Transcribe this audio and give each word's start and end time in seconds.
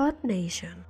Earth 0.00 0.24
Nation. 0.24 0.86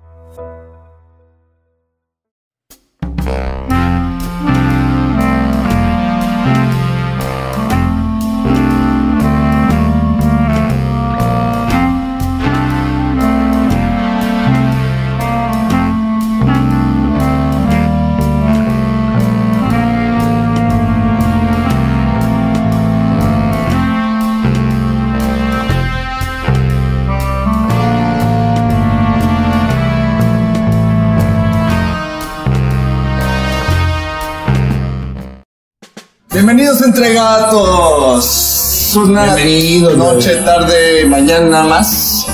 Bienvenidos 36.53 36.81
a 36.81 36.85
Entregatos. 36.87 38.27
Una 38.97 39.37
noche, 39.95 40.35
tarde, 40.43 41.05
mañana 41.05 41.63
más. 41.63 42.27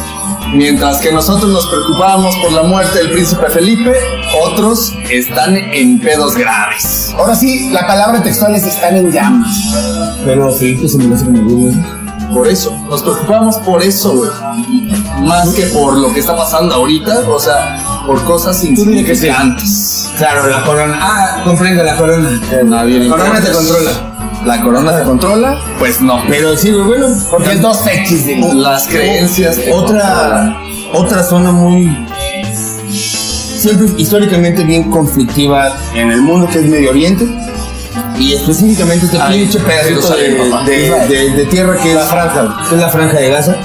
Mientras 0.56 0.98
que 1.02 1.12
nosotros 1.12 1.52
nos 1.52 1.68
preocupábamos 1.68 2.36
por 2.38 2.52
la 2.52 2.64
muerte 2.64 2.98
del 2.98 3.12
príncipe 3.12 3.48
Felipe, 3.52 3.94
otros 4.44 4.92
están 5.12 5.56
en 5.56 6.00
pedos 6.00 6.36
graves. 6.36 7.14
Ahora 7.16 7.36
sí, 7.36 7.70
la 7.70 7.86
palabra 7.86 8.24
textual 8.24 8.56
es 8.56 8.66
están 8.66 8.98
en 8.98 9.12
llamas. 9.12 9.56
Pero 10.26 10.52
Felipe 10.52 10.90
se 10.90 10.98
me 10.98 11.14
hace 11.14 11.26
como. 11.26 11.72
Por 12.34 12.48
eso, 12.48 12.76
nos 12.90 13.04
preocupamos 13.04 13.58
por 13.58 13.84
eso, 13.84 14.16
güey. 14.16 14.32
Más 15.22 15.54
que 15.54 15.68
por 15.68 15.96
lo 15.96 16.12
que 16.12 16.22
está 16.22 16.36
pasando 16.36 16.74
ahorita, 16.74 17.20
o 17.30 17.40
sea, 17.40 17.87
por 18.08 18.24
cosas 18.24 18.58
sí. 18.60 18.70
insignificantes. 18.70 20.10
Claro, 20.18 20.48
la 20.48 20.64
corona. 20.64 20.98
Ah, 21.00 21.42
comprendo 21.44 21.84
la 21.84 21.96
corona. 21.96 22.30
Nadie 22.66 23.00
le 23.00 23.06
La 23.10 23.16
corona 23.18 23.42
te 23.42 23.52
controla. 23.52 23.92
¿La 24.46 24.62
corona 24.62 24.98
te 24.98 25.04
controla? 25.04 25.60
Pues 25.78 26.02
no. 26.02 26.24
Pero 26.28 26.56
sí, 26.58 26.72
bueno. 26.72 27.08
Porque 27.30 27.52
es 27.52 27.62
dos 27.62 27.86
X 27.86 28.26
de 28.26 28.38
Las 28.56 28.88
creencias. 28.88 29.60
Otra, 29.72 30.58
otra 30.94 31.22
zona 31.24 31.52
muy. 31.52 32.08
Siempre 32.92 33.88
históricamente 33.98 34.64
bien 34.64 34.90
conflictiva 34.90 35.76
en 35.96 36.12
el 36.12 36.22
mundo 36.22 36.48
que 36.48 36.60
es 36.60 36.66
Medio 36.66 36.92
Oriente. 36.92 37.28
Y 38.18 38.34
específicamente 38.34 39.06
este 39.06 39.20
Ahí, 39.20 39.42
pinche 39.42 39.60
pedacito 39.60 40.16
de, 40.16 40.32
papá. 40.50 40.64
de, 40.66 41.08
de- 41.08 41.30
de 41.32 41.46
tierra 41.46 41.78
que 41.78 41.92
es, 41.94 42.00
franja, 42.06 42.58
es 42.72 42.78
la 42.80 42.90
franja 42.90 43.18
de 43.20 43.30
Gaza. 43.30 43.56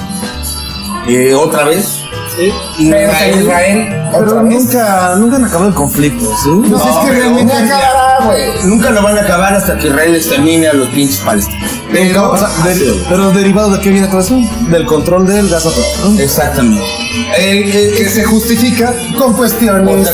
Eh, 1.07 1.33
otra 1.33 1.63
vez. 1.65 1.99
Pero 2.35 2.53
en 2.79 3.39
Israel, 3.41 4.02
Pero 4.19 4.43
nunca, 4.43 5.15
nunca 5.17 5.35
han 5.37 5.45
acabado 5.45 5.67
el 5.69 5.75
conflicto, 5.75 6.25
¿sí? 6.43 6.49
Pues 6.69 6.81
es 6.83 6.95
que 7.05 7.11
realmente 7.11 7.53
acabará, 7.53 8.25
güey. 8.25 8.63
Nunca 8.65 8.89
lo 8.91 9.01
van 9.03 9.17
a 9.17 9.21
acabar 9.21 9.53
hasta 9.55 9.77
que 9.77 9.87
Israel 9.87 10.15
extermine 10.15 10.67
a 10.67 10.73
los 10.73 10.87
pinches 10.89 11.17
palestinos. 11.17 11.71
Pero, 11.91 12.31
O 12.31 12.37
sea, 12.37 12.49
de- 12.63 13.05
pero 13.07 13.31
derivado 13.31 13.69
de 13.71 13.79
qué 13.79 13.91
viene 13.91 14.07
todo 14.07 14.19
eso? 14.21 14.35
Del 14.69 14.85
control 14.85 15.27
del 15.27 15.47
Gaza. 15.47 15.69
¿no? 16.03 16.19
Exactamente. 16.19 16.83
el, 17.37 17.71
el 17.71 17.95
que 17.95 18.09
se 18.09 18.23
justifica 18.23 18.93
Con 19.17 19.33
cuestiones. 19.33 20.07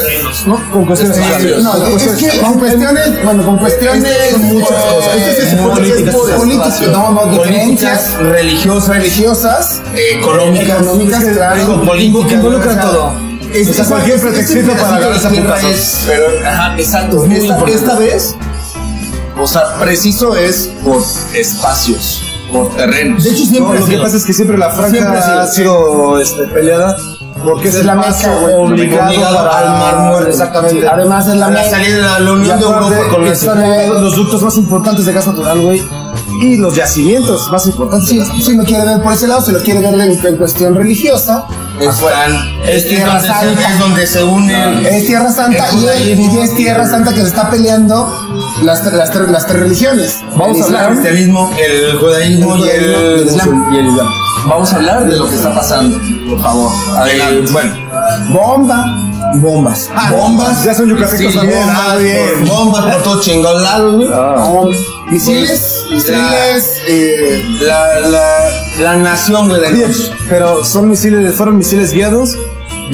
¿no? 0.45 0.59
Con 0.71 0.85
cuestiones 0.85 1.15
sociales. 1.17 1.63
No, 1.63 1.73
es 1.97 2.07
que 2.13 2.39
con 2.39 2.59
cuestiones, 2.59 3.23
bueno, 3.23 3.45
con 3.45 3.57
cuestiones. 3.57 4.31
Son 4.31 4.41
muchas 4.43 4.83
cosas. 4.83 5.15
Es 5.15 5.23
que 5.35 5.41
se 5.41 5.57
supone 5.57 5.81
que 5.81 5.93
es 5.93 6.91
no, 6.91 7.11
no, 7.11 7.25
de 7.31 7.41
creencias 7.41 8.13
religiosas, 8.15 8.89
religiosas, 8.89 9.81
económicas, 10.13 10.81
económicas, 10.81 11.23
claro. 11.35 11.81
políticas, 11.83 12.73
sea, 12.73 12.81
todo. 12.81 13.28
Es- 13.53 13.69
O 13.69 13.73
sea, 13.73 13.83
esa- 13.83 13.89
cualquier 13.95 14.19
pretextito 14.21 14.71
para 14.73 14.95
agarrarse 14.95 15.27
a 15.27 15.29
putazos. 15.31 15.71
es- 15.71 16.03
Pero, 16.07 16.25
ajá, 16.45 16.75
exacto. 16.77 17.25
Esta, 17.25 17.65
esta 17.65 17.95
vez, 17.99 18.35
o 19.39 19.47
sea, 19.47 19.75
preciso 19.79 20.35
es 20.35 20.69
por 20.83 21.01
espacios, 21.33 22.21
por 22.51 22.69
terrenos. 22.75 23.23
De 23.23 23.29
hecho, 23.31 23.45
siempre 23.45 23.73
No, 23.73 23.79
lo 23.79 23.85
que 23.85 23.97
pasa 23.97 24.17
es 24.17 24.25
que 24.25 24.33
siempre 24.33 24.57
la 24.57 24.69
franja 24.69 24.91
Siempre 24.91 25.17
ha 25.17 25.21
sido. 25.21 25.39
ha 25.39 25.47
sido 25.47 26.19
este, 26.19 26.43
peleada 26.53 26.95
porque 27.43 27.69
es, 27.69 27.85
la 27.85 27.93
Obligado 27.93 29.49
para 29.49 29.59
al 29.59 29.79
Mar 29.79 30.11
Muerto. 30.11 30.29
Exactamente. 30.29 30.87
Además 30.87 31.27
es 31.27 31.35
la 31.35 31.49
la 31.49 31.63
salida 31.69 31.95
de 32.17 32.23
la, 32.25 32.31
Unión 32.33 32.59
de 32.59 32.65
Europa 32.65 32.97
con 33.09 34.03
los 34.03 34.15
ductos 34.15 34.41
más 34.41 34.57
importantes 34.57 35.05
de 35.05 35.13
gas 35.13 35.27
natural, 35.27 35.59
güey. 35.61 35.81
Y 36.41 36.57
los 36.57 36.75
yacimientos 36.75 37.51
más 37.51 37.65
importantes. 37.67 38.09
Si, 38.43 38.53
lo 38.55 38.63
quiere 38.63 38.85
ver 38.85 39.01
por 39.01 39.13
ese 39.13 39.27
lado, 39.27 39.41
si 39.41 39.51
lo 39.51 39.61
quiere 39.61 39.81
ver 39.81 39.93
en, 39.99 40.25
en 40.25 40.37
cuestión 40.37 40.73
religiosa, 40.75 41.45
Están, 41.79 42.31
es, 42.65 42.83
es 42.83 42.87
Tierra 42.89 43.19
Santa. 43.21 43.69
es 43.69 43.79
donde 43.79 44.07
se 44.07 44.23
unen. 44.23 44.85
es 44.85 45.05
Tierra 45.07 45.31
Santa 45.31 45.67
El 45.69 45.79
y, 45.79 45.87
es- 45.87 46.19
y 46.33 46.39
es 46.39 46.55
Tierra 46.55 46.87
Santa 46.87 47.13
que 47.13 47.21
se 47.21 47.27
está 47.27 47.49
peleando 47.49 48.07
las, 48.63 48.83
las, 48.93 49.11
tre- 49.13 49.27
las 49.27 49.45
tres 49.47 49.59
religiones. 49.61 50.19
Vamos 50.37 50.57
El 50.57 50.63
a 50.63 50.65
hablar 50.65 51.03
del 51.03 51.19
Islam, 51.19 51.49
cristianismo, 51.49 51.51
el 51.57 51.97
judaísmo 51.99 52.55
El 52.55 52.61
y 52.61 52.69
el, 52.69 52.83
el 52.93 53.25
islam. 53.27 53.73
y 53.73 53.77
el 53.77 53.87
islam. 53.87 54.07
Vamos 54.47 54.71
a 54.73 54.75
hablar 54.77 55.05
de 55.05 55.17
lo 55.17 55.27
que 55.29 55.35
está 55.35 55.53
pasando, 55.53 55.97
por 56.29 56.41
favor. 56.41 56.71
Adelante. 56.97 57.49
Eh, 57.49 57.51
bueno, 57.51 57.73
Bomba. 58.31 58.85
Bombas. 59.35 59.89
bombas. 60.11 60.63
Ya 60.63 60.73
son 60.73 60.89
yucatecos 60.89 61.33
Sí, 61.33 61.37
también. 61.37 61.59
bombas, 61.59 61.77
Ah, 61.87 61.95
bien. 61.97 62.45
bombas 62.47 62.85
por 62.95 63.03
todos 63.03 63.25
chingados 63.25 63.61
lados, 63.61 63.95
güey. 63.95 64.07
bom- 64.09 64.75
Misiles. 65.11 65.85
Misiles. 65.91 66.81
eh, 66.87 67.43
La, 67.61 67.99
la, 68.01 68.49
la 68.79 68.97
nación, 68.97 69.49
güey, 69.49 69.61
de 69.61 69.71
Dios. 69.73 70.11
pero 70.29 70.63
son 70.63 70.89
misiles, 70.89 71.33
fueron 71.35 71.57
misiles 71.57 71.91
guiados 71.93 72.37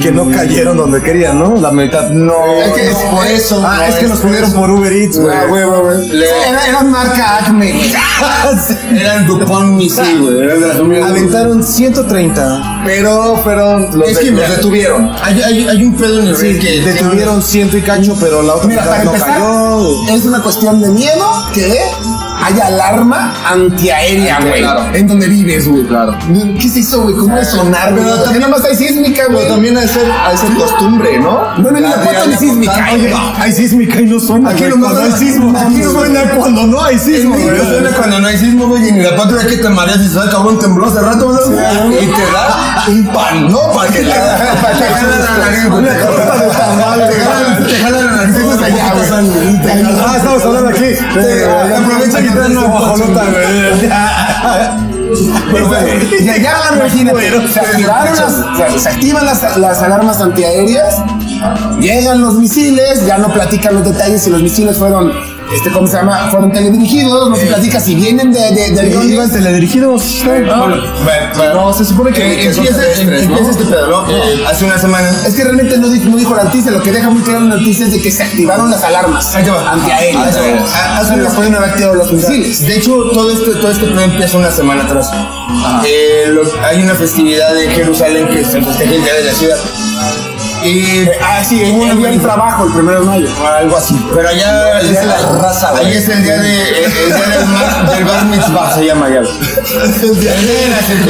que 0.00 0.12
no 0.12 0.30
cayeron 0.30 0.76
donde 0.76 1.02
querían, 1.02 1.38
¿no? 1.38 1.56
La 1.56 1.70
mitad 1.70 2.10
no. 2.10 2.34
Es 2.62 2.72
que 2.72 2.88
es 2.90 2.96
por 2.96 3.26
eso, 3.26 3.62
Ah, 3.66 3.76
no, 3.78 3.82
es 3.84 3.94
que 3.96 4.04
es 4.04 4.10
nos 4.10 4.18
por 4.20 4.28
pidieron 4.30 4.52
por 4.52 4.70
Uber 4.70 4.92
Eats, 4.92 5.18
güey. 5.18 5.34
ah, 5.36 5.44
güey, 5.48 5.64
güey, 5.64 5.80
güey. 5.80 6.08
Le- 6.08 6.26
Era, 6.48 6.66
era 6.66 6.82
marca 6.82 7.38
Acme. 7.38 7.74
Eran 9.00 9.26
Dupont 9.26 9.72
Misil, 9.76 10.20
güey. 10.22 10.38
Eran. 10.40 11.02
Aventaron 11.04 11.62
130, 11.62 12.82
Pero, 12.84 13.40
pero 13.44 13.78
los, 13.78 14.08
Es 14.08 14.18
que 14.18 14.24
de- 14.26 14.30
los 14.32 14.40
mira, 14.42 14.54
detuvieron. 14.56 15.10
Hay, 15.22 15.42
hay, 15.42 15.68
hay 15.68 15.84
un 15.84 15.94
pedo 15.96 16.20
en 16.20 16.28
el 16.28 16.36
sí, 16.36 16.58
que 16.58 16.80
detuvieron 16.80 17.42
ciento 17.42 17.76
y 17.76 17.82
cacho, 17.82 18.16
pero 18.20 18.42
la 18.42 18.54
otra 18.54 18.68
Mira, 18.68 18.82
mitad 18.82 18.92
para 18.92 19.04
no 19.04 19.10
empezar, 19.12 19.32
cayó. 19.34 20.08
es 20.16 20.24
una 20.24 20.42
cuestión 20.42 20.80
de 20.82 20.88
miedo 20.88 21.46
que 21.52 21.80
haya 22.44 22.66
alarma 22.66 23.34
antiaérea, 23.50 24.40
güey. 24.40 24.60
Claro. 24.62 24.84
En 24.94 25.06
donde 25.06 25.26
vives, 25.28 25.68
güey. 25.68 25.84
Claro. 25.86 26.16
¿Qué 26.60 26.66
es 26.66 26.76
eso, 26.76 27.02
güey? 27.02 27.14
¿Cómo 27.16 27.36
es 27.38 27.48
sonar, 27.48 27.92
güey? 27.92 28.04
Pero 28.04 28.22
también- 28.22 28.40
nada 28.42 28.56
más 28.56 28.64
hay 28.64 28.76
sísmica, 28.76 29.22
güey. 29.30 29.48
También 29.48 29.76
ha 29.76 29.80
de 29.80 29.88
ser, 29.88 30.10
ha 30.10 30.30
de 30.30 30.36
ser 30.38 30.54
costumbre, 30.54 31.18
¿no? 31.18 31.40
Bueno, 31.58 31.80
La 31.80 31.88
la 31.90 31.96
foto 31.98 32.20
de 32.22 32.26
ni 32.28 32.36
sísmica. 32.36 32.86
Hay 33.38 33.52
sísmica 33.52 34.00
y 34.00 34.06
no 34.06 34.20
suena. 34.20 34.50
Aquí 34.50 34.64
cuando 34.80 35.00
hay 35.00 35.12
sismo. 35.12 35.52
no 35.52 35.58
Aquí 35.58 35.82
suena 35.82 36.20
cuando 36.36 36.66
no 36.66 36.82
hay 36.84 36.98
sismo, 36.98 37.34
güey. 37.36 37.46
No 37.58 37.64
suena 37.64 37.90
cuando 37.90 38.18
no 38.20 38.26
hay 38.28 38.38
sismo, 38.38 38.66
güey, 38.68 38.88
y 38.88 38.92
ni 38.92 39.00
la 39.02 39.16
patria 39.16 39.46
que 39.46 39.56
te 39.56 39.68
mareas 39.68 40.00
y 40.00 40.08
se 40.08 40.14
da 40.14 40.30
cabrón 40.30 40.58
tembló 40.58 40.86
hace 40.86 41.00
rato, 41.00 41.26
güey. 41.28 42.04
Y 42.04 42.06
te 42.06 42.22
da 42.32 42.84
un 42.88 43.06
pan, 43.12 43.50
¿no? 43.50 43.72
Para 43.72 43.90
que 43.90 43.98
te 44.00 44.04
Te 44.04 44.12
jalan 44.12 45.24
la 45.24 45.38
nariz. 45.44 45.64
Una 45.66 45.98
torta 45.98 46.36
de 46.36 46.48
tamal, 46.50 47.08
Te 47.08 47.14
jalan- 47.16 47.66
Te 47.66 47.74
jalan 47.76 48.06
la 48.06 48.12
nariz. 48.12 48.36
Eso 48.36 48.54
es 48.54 48.62
allá, 48.62 48.92
güey. 48.94 49.06
Ah, 50.06 50.14
estamos 50.16 50.44
hablando 50.44 50.68
aquí. 50.70 50.84
Traen 52.36 52.56
una 52.56 52.66
guajolota, 52.68 53.24
güey. 53.24 53.88
Ya, 56.24 56.36
ya, 56.36 56.52
imagínate, 56.74 57.48
se 57.48 57.60
activaron 57.60 58.16
las, 58.16 58.82
se 58.82 58.88
activan 58.88 59.24
las, 59.24 59.56
las 59.58 59.82
alarmas 59.82 60.20
antiaéreas, 60.20 60.96
llegan 61.80 62.20
los 62.20 62.34
misiles, 62.34 63.06
ya 63.06 63.16
no 63.18 63.32
platican 63.32 63.74
los 63.74 63.84
detalles 63.84 64.24
si 64.24 64.30
los 64.30 64.42
misiles 64.42 64.76
fueron, 64.76 65.12
este, 65.54 65.70
¿cómo 65.70 65.86
se 65.86 65.96
llama? 65.96 66.28
Fueron 66.30 66.52
teledirigidos, 66.52 67.30
no 67.30 67.36
se 67.36 67.46
platica 67.46 67.80
si 67.80 67.94
vienen 67.94 68.32
de, 68.32 68.40
de, 68.50 68.70
de. 68.70 69.04
Iban 69.06 69.30
teledirigidos. 69.30 70.22
Bueno, 70.24 70.66
bueno, 71.04 71.54
No, 71.54 71.72
se 71.72 71.84
supone 71.84 72.12
que, 72.12 72.32
Eh, 72.32 72.36
que 72.42 72.52
son 72.54 72.66
empieza, 72.66 72.80
terrestres, 72.80 73.28
¿no? 73.28 73.36
empieza 73.38 73.50
este 73.52 73.64
pedo, 73.64 73.86
¿no? 74.06 74.10
Eh, 74.10 74.44
hace 74.46 74.64
una 74.64 74.78
semana. 74.78 75.08
Es 75.26 75.34
que 75.34 75.44
realmente 75.44 75.78
no 75.78 75.88
dijo, 75.88 76.08
no 76.08 76.16
dijo 76.16 76.34
la 76.34 76.44
noticia, 76.44 76.70
lo 76.70 76.82
que 76.82 76.92
deja 76.92 77.08
muy 77.10 77.22
claro 77.22 77.40
la 77.40 77.56
noticia 77.56 77.86
es 77.86 77.92
de 77.92 78.00
que 78.02 78.10
se 78.10 78.22
activaron 78.22 78.70
las 78.70 78.82
alarmas 78.82 79.34
Ahí 79.34 79.44
te 79.44 79.50
va. 79.50 79.72
antiaéreas. 79.72 80.36
Ahí 80.36 80.52
te 80.54 80.60
va. 80.60 80.96
Hace 80.98 81.14
una 81.14 81.28
pueden 81.30 81.54
haber 81.54 81.70
activado 81.70 81.94
los 81.94 82.12
misiles. 82.12 82.60
De 82.60 82.76
hecho, 82.76 82.92
todo 83.12 83.30
este, 83.32 83.50
todo 83.60 83.70
este 83.70 83.86
pedo 83.86 84.02
empieza 84.02 84.38
una 84.38 84.50
semana 84.50 84.84
atrás. 84.84 85.10
Eh, 85.86 86.26
lo- 86.28 86.42
hay 86.64 86.82
una 86.82 86.94
festividad 86.94 87.56
en 87.62 87.70
Jerusalén 87.70 88.28
que 88.28 88.44
se 88.44 88.60
festeja 88.62 88.92
el 88.94 89.02
Día 89.02 89.14
de 89.14 89.24
la 89.24 89.32
Ciudad. 89.32 89.56
Y 90.66 91.08
Ah, 91.22 91.42
sí, 91.44 91.62
el 91.62 91.90
el 91.90 91.98
día 91.98 92.08
del 92.10 92.20
trabajo, 92.20 92.66
el 92.66 92.72
primero 92.72 93.00
de 93.00 93.06
mayo. 93.06 93.28
algo 93.58 93.76
así. 93.76 93.94
Pero 94.14 94.28
allá 94.28 94.74
de 94.80 95.06
la 95.06 95.16
raza, 95.40 95.70
güey. 95.72 95.86
Ahí 95.86 95.92
es 95.96 96.08
el 96.08 96.22
día, 96.24 96.38
de, 96.38 96.78
el, 96.78 96.84
el 96.84 97.06
día 97.14 97.26
del, 97.38 97.46
mar- 97.56 97.90
del 97.94 98.04
bar 98.04 98.24
mitzvah, 98.26 98.74
se 98.74 98.86
llama 98.86 99.06
allá. 99.06 99.20
El 99.20 100.20
día, 100.20 100.34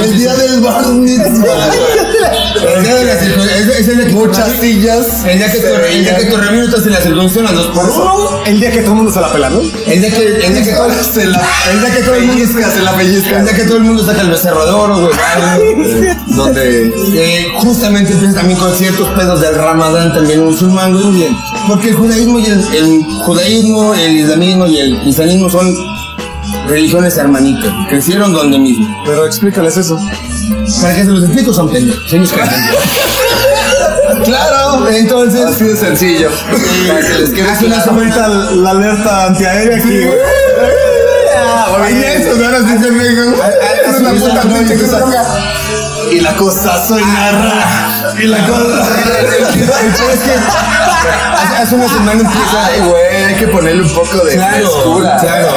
el 0.04 0.18
día 0.18 0.34
del 0.34 0.60
bar 0.60 0.86
mitzvah. 0.86 1.70
es- 2.56 3.88
el 3.88 4.12
Muchas 4.12 4.52
sillas. 4.60 5.24
El 5.26 5.38
día 5.38 5.50
que 5.52 5.58
el 5.58 6.04
día 6.04 6.16
que 6.16 6.36
remino 6.36 6.64
estás 6.64 6.86
en 6.86 6.92
la 6.92 7.00
circuncisión 7.00 7.46
a 7.46 7.52
dos 7.52 7.66
por 7.68 7.88
uno. 7.90 8.42
El 8.46 8.60
día 8.60 8.70
que 8.70 8.78
todo 8.78 8.90
el 8.90 8.96
mundo 8.96 9.12
se 9.12 9.20
la 9.20 9.32
pela, 9.32 9.50
¿no? 9.50 9.60
El 9.60 10.00
día 10.00 10.10
que, 10.10 10.26
el 10.46 10.54
día 10.54 10.62
que 10.64 10.72
todo, 10.72 10.88
Se 11.12 11.26
la 11.26 11.40
el 11.72 11.80
día 11.80 11.94
que 11.94 12.02
todo 12.02 12.14
el 12.16 12.24
mundo 12.26 12.46
se 12.46 12.82
la 12.82 12.92
pellizca. 12.96 13.38
el 13.38 13.44
día 13.44 13.54
que 13.56 13.64
todo 13.64 13.76
el 13.76 13.82
mundo 13.84 14.04
saca 14.04 14.20
el 14.22 14.30
becerro 14.30 14.64
de 14.66 14.72
oro, 14.72 14.98
güey. 15.00 15.12
Donde 16.28 16.92
Eh, 17.14 17.46
justamente 17.56 18.12
empieza 18.12 18.34
también 18.34 18.58
con 18.58 18.72
ciertos 18.74 19.08
pedos 19.10 19.40
del 19.40 19.54
Ramadán 19.54 20.12
también 20.14 20.44
musulmán, 20.44 20.92
güey. 20.92 21.10
Bien. 21.12 21.36
Porque 21.68 21.88
el 21.90 21.94
judaísmo 21.96 22.38
y 22.38 22.46
el, 22.46 22.60
el 22.74 23.04
judaísmo, 23.24 23.94
el 23.94 24.12
islamismo 24.20 24.66
y 24.66 24.78
el 24.78 25.00
cristianismo 25.00 25.48
son 25.50 25.74
religiones 26.68 27.16
hermanitas. 27.16 27.72
Crecieron 27.88 28.32
donde 28.32 28.58
mismo. 28.58 28.86
Pero 29.06 29.24
explícales 29.26 29.76
eso. 29.76 29.98
Para 30.80 30.94
que 30.94 31.04
se 31.04 31.10
los 31.10 31.24
explico 31.24 31.52
son 31.52 31.70
pendejos. 31.70 32.02
Creen. 32.08 32.26
claro, 34.24 34.88
entonces. 34.88 35.44
así 35.44 35.64
de 35.64 35.76
sencillo. 35.76 36.30
Para 36.88 37.00
que 37.00 37.14
les 37.18 37.30
quede 37.30 37.68
la 38.56 38.70
alerta 38.70 39.26
antiaérea 39.26 39.76
aquí, 39.76 40.04
güey. 40.04 40.18
Eso, 41.88 42.34
Es 43.86 44.00
una 44.00 44.12
puta 44.12 44.44
noche 44.44 44.76
que 44.76 44.86
salga. 44.86 45.24
Y 46.10 46.20
la 46.20 46.36
cosa 46.36 46.86
suena 46.86 47.32
rara. 47.32 47.95
Y 48.18 48.26
la 48.26 48.46
cosa. 48.46 48.88
es 50.12 50.20
que 50.20 50.32
hace, 51.60 51.74
una 51.74 51.88
semana 51.88 52.12
empieza. 52.20 52.66
Ay, 52.66 52.80
güey, 52.80 53.24
hay 53.24 53.34
que 53.34 53.48
ponerle 53.48 53.82
un 53.82 53.94
poco 53.94 54.24
de 54.24 54.32
Claro, 54.34 54.54
frescura. 54.70 55.16
claro. 55.20 55.48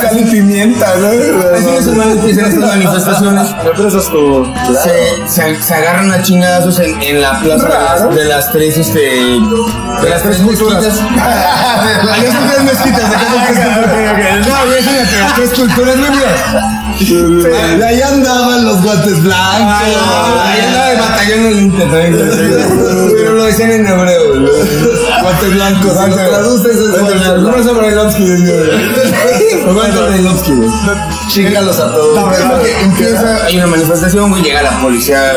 Sal 0.00 0.18
y 0.18 0.24
pimienta, 0.24 0.94
¿no? 0.96 1.08
Hace 1.08 1.68
una 1.68 1.82
semana 1.82 2.12
empiezan 2.12 2.44
estas 2.46 2.68
manifestaciones. 2.68 3.48
Pero 3.76 3.88
eso 3.88 3.98
es. 3.98 5.32
Se, 5.64 5.74
agarran 5.74 6.10
a 6.12 6.22
chingadazos 6.22 6.78
en, 6.80 7.02
en 7.02 7.20
la 7.20 7.38
plaza 7.40 7.66
de 7.68 7.74
las, 7.74 8.14
de 8.14 8.24
las 8.24 8.52
tres, 8.52 8.78
este. 8.78 9.00
De 9.00 10.08
las 10.08 10.22
tres 10.22 10.40
mezquitas. 10.40 10.98
Allá 11.00 12.32
son 12.32 12.48
tres 12.48 12.62
mezquitas, 12.62 13.02
son 13.02 13.44
tres 13.46 13.58
culturas. 13.66 14.46
No, 14.46 14.66
güey, 14.66 14.82
fíjate, 14.82 15.20
las 15.20 15.34
tres 15.34 15.50
culturas, 15.50 15.96
güey. 15.96 16.79
Y 17.00 17.82
ahí 17.82 18.02
andaban 18.02 18.64
los 18.64 18.82
guantes 18.82 19.22
blancos. 19.22 19.74
Ahí 20.44 20.60
andaba 20.66 20.92
el 20.92 20.98
batallón 20.98 21.42
del 21.44 21.60
Inter 21.60 21.90
también. 21.90 23.10
Pero 23.16 23.34
lo 23.34 23.44
decían 23.44 23.70
en 23.70 23.86
hebreo. 23.86 24.34
Guantes 25.22 25.54
blancos. 25.54 25.92
Si 25.92 26.10
traduces, 26.10 26.76
es. 26.76 26.90
¿Cómo 26.90 27.62
se 27.62 27.72
Brailovsky, 27.72 28.24
Brailovsky. 29.64 30.52
Chingalos 31.28 31.78
a 31.78 31.92
todos. 31.92 32.36
Es 32.36 32.82
empieza, 32.82 33.44
hay 33.46 33.56
una 33.56 33.66
manifestación, 33.68 34.30
güey, 34.30 34.42
llega 34.42 34.62
la 34.62 34.78
policía 34.80 35.36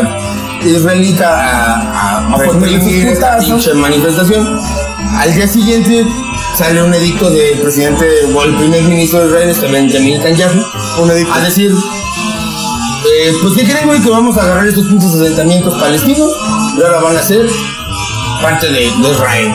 israelita 0.65 1.27
a, 1.29 1.75
a, 1.75 2.33
a 2.33 2.37
reprimir 2.37 3.07
esta 3.07 3.37
pinche 3.37 3.73
manifestación. 3.73 4.59
Al 5.17 5.33
día 5.33 5.47
siguiente 5.47 6.05
sale 6.55 6.83
un 6.83 6.93
edicto 6.93 7.29
del 7.29 7.59
presidente 7.59 8.05
o 8.35 8.43
el 8.43 8.55
primer 8.55 8.83
ministro 8.83 9.19
de 9.21 9.27
Israel, 9.27 9.49
este 9.49 9.67
Benjamin 9.67 10.17
Netanyahu, 10.17 10.63
Un 11.01 11.11
edicto. 11.11 11.33
a 11.33 11.39
decir, 11.41 11.71
eh, 11.71 13.33
pues 13.41 13.55
¿qué 13.55 13.63
creen, 13.63 13.87
güey? 13.87 14.01
Que 14.01 14.09
vamos 14.09 14.37
a 14.37 14.43
agarrar 14.43 14.67
estos 14.67 14.85
pinches 14.85 15.13
asentamientos 15.13 15.73
palestinos 15.79 16.31
y 16.77 16.81
ahora 16.83 16.99
van 17.01 17.17
a 17.17 17.23
ser 17.23 17.49
parte 18.41 18.67
de, 18.67 18.79
de 18.79 19.11
Israel. 19.11 19.53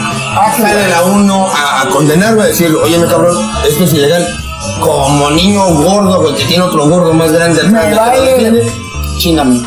Sale 0.57 0.89
la 0.89 1.03
UNO 1.03 1.49
a, 1.49 1.83
a 1.83 1.89
condenar, 1.89 2.35
güey, 2.35 2.47
a 2.47 2.49
decir, 2.49 2.75
oye, 2.75 2.99
me 2.99 3.07
cabrón, 3.07 3.37
esto 3.69 3.85
es 3.85 3.93
ilegal. 3.93 4.27
Como 4.81 5.31
niño 5.31 5.65
gordo, 5.67 6.21
güey, 6.21 6.35
que 6.35 6.45
tiene 6.45 6.65
otro 6.65 6.89
gordo 6.89 7.13
más 7.15 7.33
grande 7.33 7.61
atrás. 7.61 7.73
Me 7.73 7.91
de 7.91 7.95
vale. 7.97 8.88
Chingame. 9.19 9.61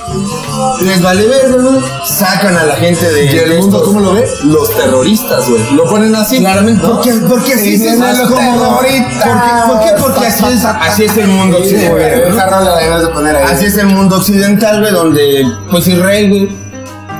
Les 0.81 1.01
vale 1.01 1.27
verga, 1.27 1.57
güey. 1.62 1.80
Sacan 2.06 2.56
a 2.57 2.63
la 2.65 2.75
gente 2.75 3.12
de. 3.12 3.25
¿Y 3.25 3.38
el 3.38 3.59
mundo 3.59 3.77
estos- 3.77 3.88
cómo 3.89 4.00
lo 4.00 4.13
ve? 4.13 4.27
Los 4.45 4.74
terroristas, 4.75 5.50
güey. 5.50 5.62
Lo 5.75 5.89
ponen 5.89 6.15
así. 6.15 6.39
Claramente, 6.39 6.81
porque, 6.88 7.12
porque 7.27 7.53
así 7.53 7.77
Sí, 7.77 7.88
es 7.88 8.00
más 8.00 8.18
cómodo. 8.21 8.77
¿Por 8.77 8.86
qué? 8.86 8.92
terroristas. 9.21 9.69
¿Por 9.69 9.80
qué? 9.81 9.88
Porque 10.01 10.25
así 10.27 10.45
es, 10.53 10.65
así 10.65 11.03
es 11.03 11.18
el 11.18 11.27
mundo 11.27 11.57
occidental. 11.57 12.39
Así 13.51 13.65
es 13.65 13.77
el 13.77 13.88
mundo 13.88 14.15
occidental, 14.18 14.80
güey, 14.80 14.92
donde, 14.94 15.45
pues 15.69 15.88
Israel, 15.88 16.30
güey, 16.30 16.50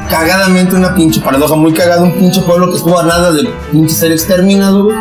cagadamente 0.10 0.76
una 0.76 0.94
pinche 0.96 1.22
paradoja 1.22 1.56
muy 1.56 1.74
cagada, 1.74 2.02
un 2.02 2.14
pinche 2.14 2.42
pueblo 2.42 2.70
que 2.72 2.78
estuvo 2.78 2.98
a 3.00 3.04
nada 3.04 3.32
de 3.32 3.50
pinche 3.72 3.94
ser 3.94 4.12
exterminado, 4.12 4.86
güey. 4.86 4.96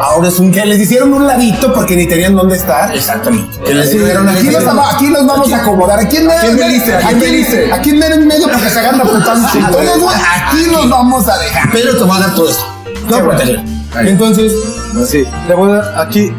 Ahora 0.00 0.28
es 0.28 0.38
un 0.38 0.50
Que 0.50 0.64
les 0.64 0.78
hicieron 0.78 1.12
un 1.12 1.26
ladito 1.26 1.72
porque 1.72 1.96
ni 1.96 2.06
tenían 2.06 2.34
dónde 2.34 2.56
estar. 2.56 2.94
Exactamente. 2.94 3.58
Que 3.64 3.74
Les 3.74 3.90
dijeron, 3.92 4.28
aquí 4.28 4.48
nos, 4.48 4.64
vamos, 4.64 4.94
aquí 4.94 5.06
nos 5.08 5.26
vamos 5.26 5.52
a 5.52 5.56
acomodar. 5.58 5.98
Aquí 6.00 6.16
en 6.16 6.26
medio. 6.26 6.40
quién 6.40 6.56
me 6.56 6.68
dice? 6.68 6.94
¿A 6.94 6.98
quién 7.00 7.18
me 7.18 7.24
Aquí- 7.26 7.36
dice? 7.36 7.72
Aquí 7.72 7.90
en 7.90 8.02
en 8.02 8.26
medio 8.26 8.48
porque 8.50 8.70
se 8.70 8.78
agarran 8.80 9.00
a 9.00 9.04
putazos. 9.12 9.44
Aquí 9.54 10.66
nos 10.70 10.88
vamos 10.88 11.28
a 11.28 11.38
dejar. 11.38 11.70
Pero 11.72 11.96
te 11.96 12.04
va 12.04 12.16
a 12.16 12.20
dar 12.20 12.34
todo 12.34 12.48
esto. 12.48 12.64
Te 13.08 13.18
proteger. 13.22 13.60
Entonces, 14.00 14.52
Así. 15.02 15.24
Le 15.48 15.54
voy 15.54 15.70
a 15.70 15.74
dar 15.74 16.00
aquí. 16.06 16.32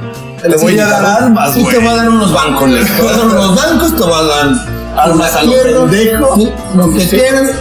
Le 0.48 0.58
voy 0.58 0.78
a 0.78 0.86
dar 0.88 1.06
armas, 1.24 1.56
y 1.56 1.64
te 1.64 1.78
va 1.78 1.92
a 1.92 1.96
dar 1.96 2.10
unos 2.10 2.34
bancos, 2.34 2.70
te 2.70 3.02
va 3.02 3.12
a 3.12 3.14
dar 3.18 3.26
unos 3.28 3.56
bancos, 3.56 3.96
te 3.96 4.04
va 4.04 4.20
a 4.20 4.24
dar 4.24 4.50
Armas 4.98 5.32
lo 5.46 5.86
pendejo. 5.88 6.36
que 6.98 7.08
quieras, 7.08 7.52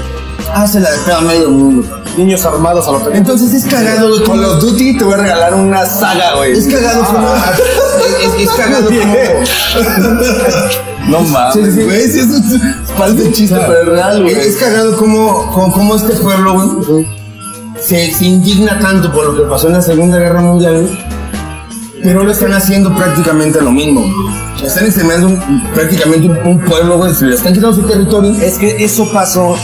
hazla 0.53 0.91
de 0.91 0.99
pedo 0.99 1.17
a 1.17 1.21
medio 1.21 1.49
mundo. 1.51 2.02
Niños 2.17 2.45
armados 2.45 2.87
a 2.89 2.93
lo 2.93 2.99
pendejo. 2.99 3.17
Entonces 3.19 3.55
es 3.55 3.65
cagado, 3.73 4.11
güey, 4.11 4.23
Con 4.25 4.41
los 4.43 4.61
Duty 4.61 4.99
te 4.99 5.05
voy 5.05 5.15
a 5.15 5.17
regalar 5.19 5.55
una 5.55 5.87
saga, 5.87 6.37
güey. 6.37 6.53
Es 6.53 6.67
cagado 6.67 7.05
como. 7.05 7.29
Es, 7.35 8.35
es- 8.37 8.43
es 8.43 8.51
cagado 8.51 8.87
como. 8.89 9.15
No 11.09 11.21
mames, 11.23 11.55
Sí, 11.55 11.65
sí, 11.65 11.73
sí. 11.73 11.83
güey. 11.85 12.09
Si 12.11 12.19
eso 12.21 12.37
es- 12.37 12.61
parece 12.99 13.33
chiste, 13.33 13.57
pero 13.67 13.81
es 13.83 13.89
real, 13.89 14.23
güey. 14.23 14.35
Es, 14.35 14.57
cagado 14.57 14.97
como, 14.97 15.51
como, 15.53 15.73
como 15.73 15.97
este 15.97 16.13
pueblo, 16.17 16.53
güey, 16.55 17.07
se, 17.81 18.13
se 18.13 18.25
indigna 18.25 18.79
tanto 18.79 19.11
por 19.13 19.25
lo 19.27 19.37
que 19.37 19.49
pasó 19.51 19.69
en 19.69 19.75
la 19.75 19.83
Segunda 19.83 20.19
Guerra 20.19 20.41
Mundial, 20.43 20.83
güey, 20.83 20.99
pero 22.03 22.21
ahora 22.21 22.33
están 22.33 22.53
haciendo 22.53 22.95
prácticamente 22.95 23.61
lo 23.61 23.73
mismo. 23.73 24.05
Están 24.63 24.85
exterminando 24.85 25.43
prácticamente 25.75 26.29
un, 26.29 26.39
un 26.47 26.61
pueblo, 26.61 26.99
güey, 26.99 27.13
se 27.15 27.25
le 27.25 27.35
están 27.35 27.53
quitando 27.53 27.75
su 27.75 27.83
territorio. 27.83 28.31
Es 28.41 28.59
que 28.59 28.85
eso 28.85 29.11
pasó 29.13 29.57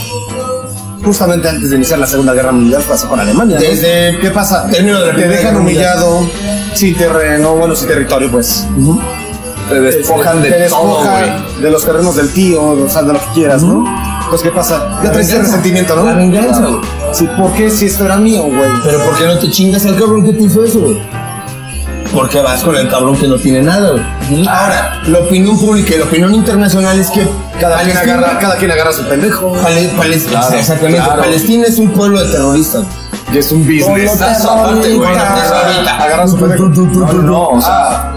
justamente 1.03 1.49
antes 1.49 1.69
de 1.69 1.75
iniciar 1.75 1.99
la 1.99 2.07
Segunda 2.07 2.33
Guerra 2.33 2.51
Mundial, 2.51 2.81
pasó 2.87 3.07
con 3.09 3.19
Alemania. 3.19 3.57
¿no? 3.57 3.61
Desde- 3.61 4.17
¿Qué 4.19 4.29
pasa? 4.31 4.63
De 4.67 4.81
la 4.81 5.15
Te 5.15 5.27
dejan 5.27 5.55
humillado, 5.57 6.27
sin 6.73 6.95
terreno, 6.95 7.55
bueno, 7.55 7.75
sin 7.75 7.87
territorio, 7.87 8.29
pues. 8.31 8.65
Te 9.69 9.79
despojan 9.79 10.41
te 10.41 10.49
de 10.49 10.59
despoja 10.61 10.81
todo, 10.81 11.11
güey. 11.11 11.61
de 11.61 11.69
los 11.71 11.85
terrenos 11.85 12.15
del 12.15 12.29
tío, 12.29 12.61
o 12.63 12.89
sea, 12.89 13.03
de 13.03 13.13
lo 13.13 13.19
que 13.19 13.25
quieras, 13.35 13.61
¿no? 13.61 13.85
Pues, 14.29 14.41
¿qué 14.41 14.49
pasa? 14.49 14.99
Ya 15.03 15.11
traes 15.11 15.27
venganza. 15.27 15.51
resentimiento, 15.51 15.95
La 15.95 16.01
¿no? 16.13 16.17
venganza, 16.17 16.61
güey. 16.65 16.81
Sí, 17.13 17.27
¿por 17.37 17.51
qué 17.53 17.69
si 17.69 17.85
esto 17.85 18.05
era 18.05 18.17
mío, 18.17 18.43
güey? 18.43 18.69
Pero 18.83 18.99
¿por 19.03 19.17
qué 19.17 19.25
no 19.25 19.37
te 19.39 19.49
chingas 19.51 19.85
al 19.85 19.95
cabrón 19.97 20.23
que 20.25 20.33
te 20.33 20.43
hizo 20.43 20.63
eso, 20.63 20.79
güey? 20.79 20.99
Porque 22.13 22.39
vas 22.41 22.63
con 22.63 22.75
el 22.75 22.89
cabrón 22.89 23.15
que 23.17 23.27
no 23.27 23.35
tiene 23.35 23.61
nada, 23.61 23.91
güey. 23.91 24.47
Ahora, 24.47 24.99
la 25.05 25.19
opinión 25.19 25.59
pública 25.59 25.93
y 25.95 25.97
la 25.99 26.05
opinión 26.05 26.33
internacional 26.33 26.99
es 26.99 27.09
que 27.11 27.27
Cada 27.59 27.81
quien, 27.83 27.97
agarra, 27.97 28.39
cada 28.39 28.55
quien 28.57 28.71
agarra 28.71 28.93
su 28.93 29.03
pendejo. 29.03 29.53
Pale- 29.61 29.91
Palestina, 29.95 30.39
Claro, 30.41 30.55
exactamente. 30.57 31.03
claro. 31.03 31.21
Palestina 31.21 31.67
es 31.67 31.77
un 31.77 31.89
pueblo 31.91 32.23
de 32.23 32.31
terroristas. 32.31 32.83
Y 33.31 33.37
es 33.37 33.51
un 33.51 33.63
business. 33.63 34.19
Aparte, 34.21 34.93
güey. 34.95 35.09
Agarra 35.15 36.27
su 36.27 36.37
pendejo. 36.37 36.63
No, 36.69 37.13
no, 37.21 37.47
o 37.49 37.61
sea, 37.61 38.13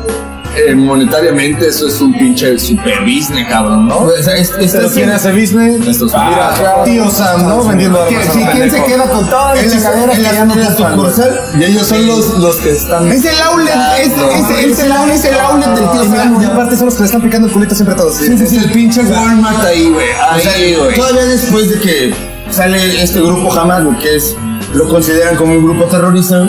eh, 0.56 0.75
monetariamente 0.75 1.68
eso 1.68 1.88
es 1.88 2.00
un 2.00 2.12
pinche 2.12 2.59
super 2.59 3.00
business, 3.00 3.47
cabrón, 3.49 3.88
¿no? 3.88 3.99
O 3.99 4.11
sea, 4.23 4.35
es- 4.37 4.52
es- 4.61 4.75
¿quién 4.92 5.11
hace 5.11 5.32
business? 5.32 5.87
Estos- 5.88 6.12
Mira, 6.12 6.54
claro. 6.59 6.82
tío 6.85 7.11
Sam, 7.11 7.49
¿no? 7.49 7.64
Vendiendo 7.64 7.99
¿Quién, 8.09 8.21
sí, 8.32 8.40
lo 8.44 8.50
¿quién 8.52 8.71
se 8.71 8.85
queda 8.85 9.04
con 9.04 9.28
todas 9.30 9.56
las 9.64 9.73
en 9.75 9.82
la- 9.82 10.02
en 10.04 10.11
que 10.11 10.23
la- 10.23 10.32
ya 10.32 10.44
no 10.44 10.54
la 10.54 10.76
sucursal, 10.76 11.40
Y 11.59 11.64
ellos 11.64 11.87
son 11.87 12.06
los, 12.06 12.38
los 12.38 12.56
que 12.56 12.71
están. 12.73 13.11
Es 13.11 13.25
el 13.25 13.40
outlet, 13.40 13.75
es, 14.00 14.09
es, 14.12 14.64
es 14.73 14.78
el 14.80 14.92
outlet, 14.92 15.14
es 15.16 15.25
el 15.25 15.35
outlet 15.40 15.68
del 15.75 15.90
tío 15.90 16.04
Sam, 16.04 16.42
Y 16.42 16.44
aparte 16.44 16.76
son 16.76 16.87
los 16.87 16.94
que 16.94 17.00
le 17.00 17.06
están 17.06 17.23
picando 17.23 17.47
el 17.49 17.52
culito 17.52 17.75
siempre 17.75 17.94
a 17.94 17.99
todos. 17.99 18.21
Es 18.21 18.52
el 18.52 18.71
pinche 18.73 19.00
Walmart 19.02 19.64
ahí, 19.64 19.88
güey. 19.90 20.06
Ahí, 20.30 20.75
güey. 20.75 20.94
todavía 20.94 21.25
después 21.25 21.71
de 21.71 21.78
que 21.80 22.14
sale 22.50 23.02
este 23.02 23.21
grupo 23.21 23.52
Hamas, 23.59 23.85
güey, 23.85 23.99
que 23.99 24.16
es, 24.16 24.37
lo 24.75 24.88
consideran 24.88 25.37
como 25.37 25.52
un 25.54 25.64
grupo 25.64 25.85
terrorista, 25.85 26.44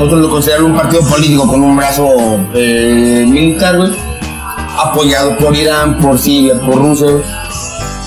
otros 0.00 0.20
lo 0.20 0.28
consideran 0.30 0.64
un 0.64 0.76
partido 0.76 1.02
político 1.08 1.46
con 1.46 1.62
un 1.62 1.76
brazo 1.76 2.08
eh, 2.54 3.24
militar, 3.28 3.76
güey, 3.76 3.90
apoyado 4.82 5.36
por 5.38 5.54
Irán, 5.56 5.98
por 5.98 6.18
Siria, 6.18 6.54
por 6.60 6.76
Rusia. 6.76 7.08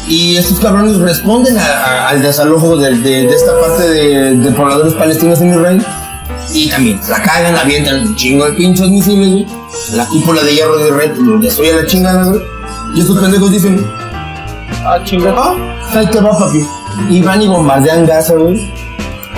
Y 0.09 0.37
estos 0.37 0.59
cabrones 0.59 0.97
responden 0.97 1.57
a- 1.57 2.07
al 2.09 2.21
desalojo 2.21 2.77
de, 2.77 3.25
esta 3.25 3.51
parte 3.59 3.89
de, 3.89 4.51
pobladores 4.51 4.93
palestinos 4.93 5.41
en 5.41 5.49
Israel. 5.49 5.85
Y 6.53 6.69
también 6.69 6.99
la 7.09 7.21
cagan, 7.21 7.53
la 7.53 7.61
avientan 7.61 8.07
un 8.07 8.15
chingo 8.15 8.45
de 8.45 8.53
pinchos 8.53 8.89
misiles, 8.89 9.29
güey. 9.29 9.45
La 9.93 10.05
cúpula 10.05 10.41
de 10.43 10.55
hierro 10.55 10.77
de 10.77 10.91
Red 10.91 11.17
lo 11.17 11.37
destruye 11.39 11.73
la 11.73 11.85
chingada, 11.85 12.23
güey. 12.23 12.41
Y 12.95 13.01
estos 13.01 13.17
pendejos 13.19 13.51
dicen, 13.51 13.85
ah, 14.85 14.97
chingada, 15.03 15.53
ahí 15.93 16.07
te 16.07 16.21
va, 16.21 16.37
papi. 16.37 16.65
Y 17.09 17.21
van 17.21 17.41
y 17.41 17.47
bombardean 17.47 18.05
Gaza, 18.05 18.33
güey. 18.35 18.73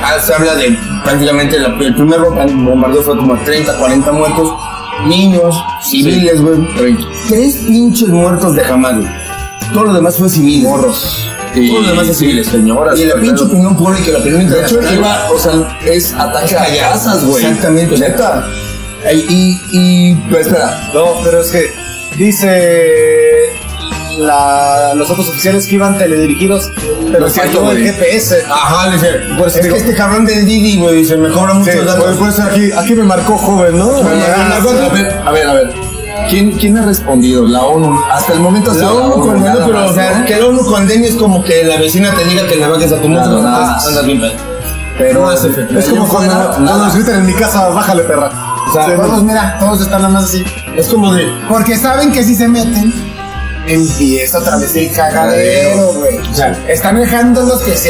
Ah, 0.01 0.17
se 0.19 0.33
habla 0.33 0.55
de 0.55 0.77
prácticamente 1.03 1.59
la- 1.59 1.75
el 1.79 1.93
primer 1.95 2.19
bomba- 2.21 2.45
bombardeo 2.45 3.03
fue 3.03 3.17
como 3.17 3.35
30, 3.43 3.77
40 3.77 4.11
muertos. 4.11 4.49
Niños, 5.07 5.55
civiles, 5.81 6.41
güey. 6.41 6.59
Tres 7.29 7.55
pinches 7.67 8.09
muertos 8.09 8.53
de 8.55 8.63
jamás, 8.63 8.97
güey. 8.97 9.07
todo 9.73 9.83
lo 9.85 9.93
demás 9.93 10.17
fue 10.17 10.27
civil. 10.29 10.63
Morros. 10.63 11.25
Todo 11.53 11.81
lo 11.81 11.89
demás 11.89 12.07
es 12.09 12.17
civil. 12.17 12.43
señoras. 12.45 12.99
Y 12.99 13.05
la 13.05 13.15
pinche 13.15 13.43
opinión 13.43 13.75
pública 13.77 14.11
la 14.11 14.19
opinión 14.19 14.47
De 14.49 14.61
hecho, 14.61 14.75
internacional. 14.75 14.95
iba, 14.95 15.31
o 15.31 15.37
sea, 15.39 15.77
es 15.85 16.13
ataque 16.13 16.55
a 16.57 16.89
casas, 16.91 17.23
güey. 17.25 17.45
Exactamente. 17.45 17.97
Neta. 17.97 18.45
Y, 19.13 19.17
y, 19.17 19.61
y 20.11 20.15
Pero 20.29 20.41
espera, 20.41 20.89
No, 20.93 21.05
pero 21.23 21.39
es 21.41 21.51
que 21.51 21.71
dice 22.17 23.53
la, 24.17 24.93
los 24.95 25.09
otros 25.09 25.29
oficiales 25.29 25.65
que 25.67 25.75
iban 25.75 25.97
teledirigidos, 25.97 26.71
pero 27.11 27.19
No 27.21 27.29
cierto, 27.29 27.59
falló 27.59 27.71
el. 27.71 27.83
GPS. 27.83 28.37
Ajá, 28.49 28.87
le 28.87 28.93
dice, 28.95 29.07
Por 29.37 29.47
eso 29.47 29.57
es 29.59 29.63
digo- 29.65 29.75
que 29.75 29.81
este 29.81 29.95
cabrón 29.95 30.25
del 30.25 30.45
Didi, 30.45 30.77
güey, 30.77 31.05
se 31.05 31.15
me 31.17 31.29
cobra 31.29 31.53
Sí, 31.53 31.59
muchos 31.59 31.85
datos. 31.85 32.27
eso 32.33 32.43
aquí, 32.43 32.71
aquí 32.71 32.95
me 32.95 33.03
marcó 33.03 33.37
joven, 33.37 33.77
¿no? 33.77 33.85
a 33.95 34.01
ver, 34.01 35.21
a 35.25 35.31
ver, 35.31 35.47
a 35.47 35.53
ver. 35.53 35.73
¿Quién, 36.29 36.51
¿Quién 36.51 36.77
ha 36.77 36.85
respondido? 36.85 37.47
La 37.47 37.61
ONU. 37.63 37.97
Hasta 38.11 38.33
el 38.33 38.39
momento 38.41 38.73
La 38.73 38.91
ONU 38.91 39.21
condena, 39.23 39.53
nada 39.53 39.65
pero 39.65 39.79
más, 39.79 39.91
o 39.91 39.93
sea, 39.93 40.19
¿no? 40.19 40.25
que 40.25 40.35
la 40.35 40.45
ONU 40.47 40.65
condene 40.65 41.07
es 41.07 41.15
como 41.15 41.43
que 41.43 41.63
la 41.63 41.77
vecina 41.77 42.11
te 42.13 42.23
diga 42.25 42.45
que 42.45 42.55
le 42.57 42.67
bajes 42.67 42.91
a 42.91 42.97
tu 43.01 43.07
Claro, 43.07 43.41
más. 43.41 43.87
andas 43.87 44.05
bien. 44.05 44.21
Pero 44.97 45.21
no. 45.21 45.31
Es 45.31 45.87
como 45.89 46.07
cuando, 46.09 46.35
cuando 46.51 46.77
nos 46.77 46.93
gritan 46.95 47.15
en 47.21 47.25
mi 47.25 47.33
casa, 47.33 47.69
bájale 47.69 48.03
perra. 48.03 48.29
O 48.67 48.73
sea, 48.73 48.95
Todos, 48.95 49.23
mira, 49.23 49.57
todos 49.59 49.81
están 49.81 50.01
nada 50.01 50.13
más 50.13 50.25
así. 50.25 50.43
es 50.75 50.87
como 50.89 51.13
de, 51.13 51.25
Porque 51.47 51.77
saben 51.77 52.11
que 52.11 52.23
si 52.23 52.35
se 52.35 52.47
meten, 52.47 52.93
empieza 53.67 54.39
otra 54.39 54.57
vez 54.57 54.75
el 54.75 54.91
cagadero, 54.91 55.93
güey. 55.93 56.17
o 56.17 56.33
sea, 56.35 56.51
Están 56.67 56.99
dejándolos 56.99 57.61
que 57.61 57.75
se. 57.77 57.89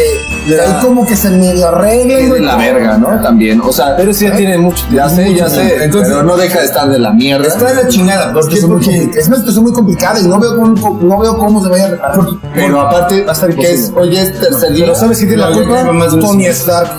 Ahí 0.49 0.73
como 0.81 1.05
que 1.05 1.15
se 1.15 1.29
medio 1.29 1.67
arreglen, 1.67 2.23
de 2.23 2.27
güey. 2.29 2.41
la 2.41 2.55
verga, 2.55 2.97
¿no? 2.97 3.21
También. 3.21 3.61
O 3.61 3.71
sea, 3.71 3.95
Pero 3.95 4.13
sí 4.13 4.25
ya 4.25 4.35
tiene 4.35 4.57
mucho. 4.57 4.83
ya 4.91 5.07
sé, 5.09 5.33
ya 5.35 5.47
sé. 5.49 5.83
Entonces- 5.83 6.09
pero 6.11 6.23
no 6.23 6.35
deja 6.37 6.59
de 6.59 6.65
estar 6.65 6.89
de 6.89 6.97
la 6.99 7.11
mierda. 7.11 7.47
está 7.47 7.65
de 7.73 7.83
la 7.83 7.87
chingada, 7.87 8.33
porque 8.33 8.55
Es, 8.55 8.65
porque 8.65 9.09
es 9.15 9.27
una 9.27 9.37
situación 9.37 9.63
muy 9.65 9.73
complicada 9.73 10.19
y 10.19 10.23
no 10.23 10.39
veo 10.39 10.55
cómo, 10.55 10.99
no 11.01 11.19
veo 11.19 11.37
cómo 11.37 11.63
se 11.63 11.69
vaya 11.69 11.85
a 11.85 11.89
reparar. 11.89 12.19
Pero 12.55 12.81
aparte, 12.81 13.23
Va 13.23 13.31
a 13.31 13.33
estar 13.33 13.53
que 13.55 13.71
es, 13.73 13.91
hoy 13.95 14.17
es 14.17 14.39
tercer 14.39 14.71
día. 14.73 14.85
Pero 14.85 14.95
¿sabes 14.95 15.17
quién 15.17 15.29
tiene 15.29 15.43
la 15.43 15.49
No, 15.51 15.55
culpa? 15.57 16.09
Tony 16.19 16.45
Stark. 16.47 16.89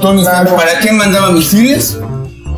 Tony 0.00 0.22
Stark. 0.22 0.54
¿para 0.56 0.78
qué 0.80 0.92
mandaba 0.92 1.30
misiles? 1.30 1.98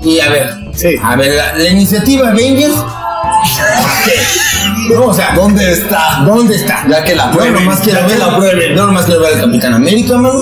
Y 0.02 0.20
a 0.20 0.28
ver, 0.30 0.50
Sí. 0.74 0.94
a 1.02 1.16
ver, 1.16 1.32
la, 1.56 1.64
iniciativa 1.68 2.28
Avengers. 2.28 2.74
No, 4.94 5.06
o 5.06 5.14
sea, 5.14 5.32
¿Dónde 5.34 5.72
está? 5.72 6.22
¿dónde 6.24 6.54
está? 6.56 6.84
Ya 6.88 7.04
que 7.04 7.14
la 7.14 7.26
Yo 7.26 7.32
prueben. 7.38 7.54
nomás 7.54 7.80
quiero 7.80 8.00
Ya 8.00 8.06
ver 8.06 8.16
que 8.16 8.18
la 8.24 8.36
prueba, 8.36 8.60
yo 8.76 8.86
nomás 8.86 9.04
quiero 9.04 9.20
ver 9.22 9.34
al 9.34 9.40
Capitán 9.40 9.74
América, 9.74 10.16
mano. 10.16 10.34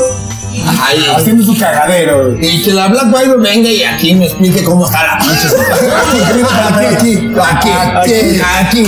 Ahí. 0.86 1.04
Haciendo 1.16 1.42
su 1.42 1.58
cagadero, 1.58 2.30
güey. 2.30 2.46
Y 2.56 2.62
que 2.62 2.72
la 2.72 2.86
Black 2.86 3.12
Widow 3.12 3.40
venga 3.40 3.68
y 3.68 3.82
aquí 3.82 4.14
me 4.14 4.26
explique 4.26 4.62
cómo 4.62 4.86
está 4.86 5.02
la 5.02 5.18
pinche 5.18 5.48
Aquí, 6.96 7.18
aquí, 7.34 7.70
aquí, 8.00 8.40
aquí, 8.40 8.84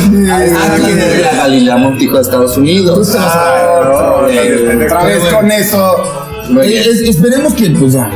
Aquí 0.55 0.93
de 0.93 1.23
la 1.23 1.33
Galilea 1.35 1.77
Montijo 1.77 2.17
de 2.17 2.23
Estados 2.23 2.57
Unidos. 2.57 3.15
Ah, 3.19 4.21
Otra 4.23 5.05
vez 5.05 5.23
con 5.33 5.51
eso. 5.51 5.97
Es- 6.63 7.01
esperemos 7.01 7.55
que 7.55 7.71
pues 7.71 7.95
ya 7.95 8.09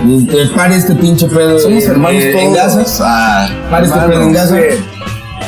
pare 0.54 0.76
este 0.76 0.94
pinche 0.94 1.26
pedo 1.26 1.58
Somos 1.58 1.82
hermanos 1.84 2.22
todos. 2.32 3.00
Ah, 3.02 3.48
pare 3.68 3.86
este 3.86 3.98
pedo 3.98 4.22
en 4.22 4.32
Gaza 4.32 4.56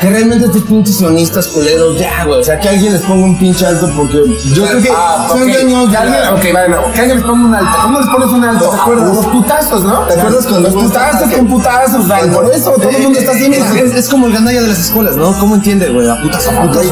que 0.00 0.08
realmente 0.10 0.46
estos 0.46 0.62
pinches 0.62 0.96
sionistas 0.96 1.46
culeros 1.48 1.98
ya 1.98 2.24
güey 2.24 2.40
o 2.40 2.44
sea 2.44 2.58
que 2.58 2.68
alguien 2.68 2.92
les 2.92 3.02
ponga 3.02 3.24
un 3.24 3.38
pinche 3.38 3.64
alto 3.66 3.88
porque 3.96 4.18
yo 4.54 4.64
creo 4.66 4.82
que 4.82 4.88
Ah, 4.90 5.26
son 5.28 5.42
ok. 5.42 5.48
dueños 5.48 5.84
Que 5.86 5.90
de 5.92 5.96
alguien, 5.96 6.22
ok, 6.32 6.42
bueno, 6.52 6.76
que 6.92 7.00
alguien 7.00 7.16
les 7.18 7.26
ponga 7.26 7.44
un 7.46 7.54
alto. 7.54 7.70
¿Cómo 7.82 7.98
les 8.00 8.08
pones 8.08 8.28
un 8.28 8.44
alto? 8.44 8.68
¿Te 8.70 8.76
acuerdas? 8.76 9.14
Los 9.16 9.26
putazos, 9.26 9.84
¿no? 9.84 9.98
¿Te 10.00 10.14
acuerdas 10.14 10.46
cuando 10.46 10.68
los 10.70 10.82
putazos 10.84 11.30
con 11.32 11.46
putazos? 11.46 12.08
güey, 12.08 12.30
Por 12.30 12.50
eso 12.52 12.70
todo 12.72 12.90
el 12.90 13.02
mundo 13.02 13.18
está 13.18 13.32
así, 13.32 13.48
mira. 13.48 13.66
Es, 13.80 13.94
es 13.94 14.08
como 14.08 14.26
el 14.26 14.32
gandalla 14.32 14.62
de 14.62 14.68
las 14.68 14.78
escuelas, 14.80 15.16
¿no? 15.16 15.32
¿Cómo 15.38 15.54
entiende, 15.56 15.88
güey? 15.88 16.08
A 16.08 16.20
putas, 16.20 16.46
a 16.48 16.62
putas. 16.62 16.86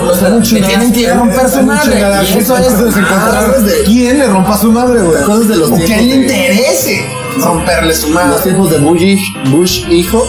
tienen 0.49 0.93
que 0.93 1.13
romper 1.13 1.49
su 1.49 1.63
madre. 1.63 2.01
Eso 2.39 2.57
es. 2.57 2.73
Ah, 3.11 3.53
de 3.65 3.83
quién 3.87 4.19
le 4.19 4.27
rompa 4.27 4.57
su 4.59 4.71
madre, 4.73 5.01
güey. 5.03 5.23
cosas 5.25 5.49
de 5.49 5.57
los 5.57 5.71
que 5.71 5.87
le 5.89 6.03
interese 6.03 7.07
romperle 7.39 7.95
su 7.95 8.07
los 8.09 8.15
madre. 8.15 8.43
tiempos 8.43 8.71
de 8.71 8.79
Bush, 8.79 9.21
Bush 9.51 9.89
hijo, 9.91 10.27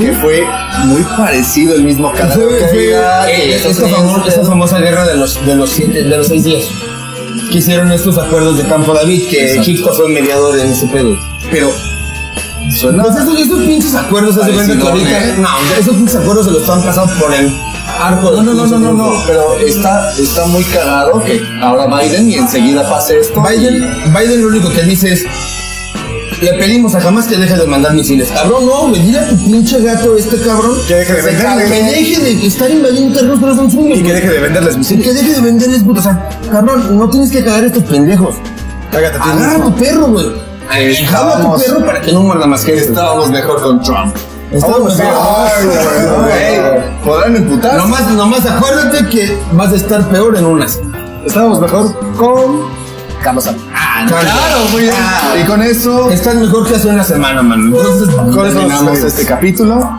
que 0.00 0.12
fue 0.12 0.44
muy 0.84 1.02
parecido 1.16 1.74
el 1.74 1.84
mismo 1.84 2.12
canal. 2.12 2.32
fue, 2.32 2.68
fue, 2.70 2.88
eh, 2.92 3.54
esta, 3.54 3.70
esta 4.28 4.44
famosa 4.44 4.78
guerra 4.78 5.06
de 5.06 5.16
los 5.16 5.44
de 5.44 5.56
los 5.56 5.70
siete, 5.70 6.04
de 6.04 6.16
los 6.16 6.28
seis 6.28 6.44
días 6.44 6.64
que 7.50 7.58
hicieron 7.58 7.90
estos 7.92 8.16
acuerdos 8.18 8.58
de 8.58 8.64
Campo 8.68 8.94
David 8.94 9.28
que 9.28 9.42
Exacto. 9.42 9.62
Egipto 9.62 9.92
fue 9.94 10.08
mediador 10.08 10.58
en 10.58 10.68
ese 10.70 10.86
pedo 10.86 11.16
pero 11.50 11.70
Suena- 12.70 13.02
Pues 13.02 13.16
esos, 13.16 13.38
esos 13.38 13.60
pinches 13.64 13.94
acuerdos, 13.94 14.36
haz 14.38 14.46
de 14.46 14.52
cuenta 14.54 14.74
que. 14.92 15.40
No, 15.40 15.48
esos 15.78 15.94
pinches 15.96 16.16
acuerdos 16.16 16.46
se 16.46 16.52
los 16.52 16.62
están 16.62 16.82
pasando 16.82 17.12
por 17.18 17.34
el 17.34 17.52
arco 18.00 18.30
No, 18.30 18.42
no, 18.42 18.54
no, 18.54 18.66
no, 18.66 18.78
no, 18.78 18.92
no, 18.92 19.12
pero 19.26 19.58
está, 19.66 20.10
está 20.18 20.46
muy 20.46 20.64
cagado 20.64 21.22
que 21.24 21.42
ahora 21.60 21.86
Biden 21.86 22.30
y 22.30 22.34
enseguida 22.34 22.88
pase 22.88 23.18
esto. 23.18 23.42
Biden, 23.42 23.84
Biden 24.14 24.42
lo 24.42 24.48
único 24.48 24.70
que 24.70 24.82
dice 24.82 25.12
es. 25.12 25.24
Le 26.42 26.54
pedimos 26.54 26.92
a 26.96 27.00
jamás 27.00 27.26
que 27.28 27.36
deje 27.36 27.56
de 27.56 27.66
mandar 27.66 27.94
misiles. 27.94 28.28
Cabrón, 28.30 28.66
no, 28.66 28.88
güey, 28.88 29.00
dile 29.00 29.20
a 29.20 29.28
tu 29.28 29.36
pinche 29.36 29.80
gato 29.80 30.16
este 30.16 30.40
cabrón 30.40 30.76
Que 30.88 30.96
deje 30.96 31.22
de 31.22 31.36
cague, 31.36 31.64
que 31.66 31.82
deje 31.84 32.20
de 32.20 32.46
estar 32.46 32.68
invadiendo 32.68 33.14
terrenos 33.14 33.38
pero 33.40 33.54
son 33.54 33.70
suyos. 33.70 33.98
Y 33.98 34.02
que 34.02 34.12
deje 34.12 34.28
de 34.28 34.40
venderles 34.40 34.76
misiles. 34.76 35.04
que 35.04 35.12
deje 35.12 35.34
de 35.34 35.40
venderles, 35.40 35.82
puto. 35.84 36.00
O 36.00 36.02
sea, 36.02 36.28
cabrón, 36.50 36.98
no 36.98 37.08
tienes 37.08 37.30
que 37.30 37.44
cagar 37.44 37.62
a 37.62 37.66
estos 37.68 37.84
pendejos. 37.84 38.34
Cágate, 38.90 39.18
Agarra 39.18 39.56
a 39.56 39.62
tu 39.62 39.74
perro, 39.76 40.06
güey. 40.08 40.26
Jala 41.06 41.36
a 41.36 41.40
tu 41.40 41.62
perro 41.62 41.86
para 41.86 42.00
que 42.00 42.12
no 42.12 42.22
muerda 42.22 42.46
más 42.46 42.64
que. 42.64 42.74
Estábamos 42.74 43.30
mejor 43.30 43.62
con 43.62 43.80
Trump. 43.80 44.16
Estamos 44.50 44.96
güey, 44.96 45.08
Güey, 45.68 47.00
Podrán 47.04 47.36
imputar. 47.36 47.76
Nomás, 47.76 48.10
nomás 48.10 48.44
acuérdate 48.44 49.06
que 49.08 49.38
vas 49.52 49.72
a 49.72 49.76
estar 49.76 50.08
peor 50.10 50.36
en 50.36 50.44
unas. 50.44 50.80
Estábamos 51.24 51.60
mejor 51.60 52.16
con 52.16 52.81
Carlos 53.22 53.44
Sainz. 53.44 53.62
Claro, 54.08 54.64
muy 54.72 54.82
bien. 54.82 54.94
Ah. 54.98 55.36
Y 55.40 55.44
con 55.46 55.62
eso 55.62 56.10
Estás 56.10 56.34
mejor 56.34 56.66
que 56.66 56.76
hace 56.76 56.88
una 56.88 57.04
semana, 57.04 57.42
mano. 57.42 57.76
Entonces, 57.76 58.14
con 58.14 58.46
eso 58.46 58.58
terminamos 58.58 58.98
este 58.98 59.24
capítulo. 59.24 59.98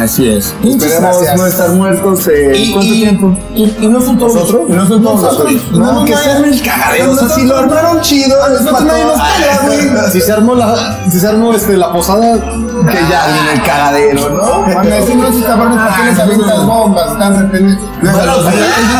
Así 0.00 0.28
es. 0.30 0.54
Esperemos 0.64 1.16
no 1.36 1.46
estar 1.46 1.68
muertos 1.70 2.26
en 2.28 2.54
Y, 2.54 2.72
cuánto 2.72 2.86
y- 2.94 3.00
tiempo. 3.00 3.36
Y, 3.54 3.76
y 3.80 3.86
no 3.88 4.00
son 4.00 4.18
todos. 4.18 4.34
¿Nosotros? 4.34 4.62
Y 4.68 4.72
no 4.72 4.86
son 4.88 5.02
todos 5.02 5.22
Nosotros. 5.22 5.52
nosotros. 5.52 5.78
No, 5.78 6.04
que 6.04 6.16
se 6.16 6.30
arme 6.30 6.48
el 6.48 6.62
cagadero. 6.62 7.10
O 7.12 7.16
sea, 7.16 7.28
si 7.28 7.44
lo 7.46 7.56
armaron 7.58 8.00
chido, 8.00 8.36
pega, 8.38 9.60
güey. 9.66 10.10
Si 10.12 10.20
se 10.22 10.32
armó 10.32 10.54
la, 10.54 10.98
si 11.10 11.20
se 11.20 11.26
armó 11.28 11.52
este, 11.52 11.76
la 11.76 11.92
posada, 11.92 12.32
que 12.40 12.98
ya. 13.10 13.26
en 13.28 13.58
el 13.58 13.62
cagadero, 13.62 14.30
¿no? 14.30 14.72
Cuando 14.72 14.90
decimos 14.96 15.30
esos 15.30 15.44
cabrones, 15.44 15.78
¿para 15.78 15.96
qué 15.96 16.02
les 16.10 16.18
avientas 16.18 16.66
bombas? 16.66 17.12
Están 17.12 17.38
reprendidos. 17.38 17.82
Déjalos, 18.02 18.44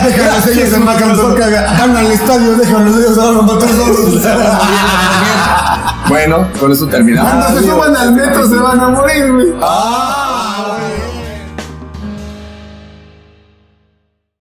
déjalos, 0.05 0.47
ellos 0.49 0.69
se 0.69 0.79
marcan 0.79 1.17
por 1.17 1.39
cagar. 1.39 1.79
Van 1.79 1.97
al 1.97 2.13
estadio, 2.13 2.55
déjalos, 2.57 2.97
ellos 2.97 3.15
se 3.15 3.21
van 3.21 3.37
a 3.39 3.43
matar 3.43 3.69
solos. 3.71 4.23
Bueno, 6.09 6.47
con 6.59 6.73
eso 6.73 6.87
terminamos. 6.87 7.31
Cuando 7.33 7.61
se 7.61 7.67
suban 7.69 7.97
al 7.97 8.13
metro 8.13 8.49
se 8.49 8.57
van 8.57 8.81
a 8.81 8.89
morir, 8.89 9.33
güey. 9.33 9.55
Ah. 9.63 10.20